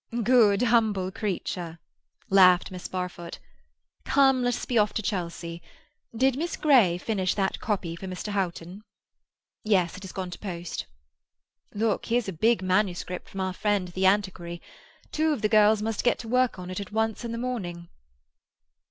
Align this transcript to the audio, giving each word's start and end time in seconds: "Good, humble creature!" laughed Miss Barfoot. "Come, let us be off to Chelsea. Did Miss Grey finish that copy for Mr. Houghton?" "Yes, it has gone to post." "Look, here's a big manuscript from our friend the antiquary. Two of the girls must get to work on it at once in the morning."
"Good, 0.23 0.63
humble 0.63 1.11
creature!" 1.11 1.77
laughed 2.31 2.71
Miss 2.71 2.87
Barfoot. 2.87 3.37
"Come, 4.03 4.41
let 4.41 4.55
us 4.55 4.65
be 4.65 4.79
off 4.79 4.95
to 4.95 5.03
Chelsea. 5.03 5.61
Did 6.17 6.39
Miss 6.39 6.57
Grey 6.57 6.97
finish 6.97 7.35
that 7.35 7.59
copy 7.59 7.95
for 7.95 8.07
Mr. 8.07 8.29
Houghton?" 8.29 8.81
"Yes, 9.63 9.95
it 9.97 10.01
has 10.01 10.11
gone 10.11 10.31
to 10.31 10.39
post." 10.39 10.87
"Look, 11.75 12.07
here's 12.07 12.27
a 12.27 12.33
big 12.33 12.63
manuscript 12.63 13.29
from 13.29 13.41
our 13.41 13.53
friend 13.53 13.89
the 13.89 14.07
antiquary. 14.07 14.59
Two 15.11 15.33
of 15.33 15.43
the 15.43 15.49
girls 15.49 15.83
must 15.83 16.03
get 16.03 16.17
to 16.17 16.27
work 16.27 16.57
on 16.57 16.71
it 16.71 16.79
at 16.79 16.91
once 16.91 17.23
in 17.23 17.31
the 17.31 17.37
morning." 17.37 17.87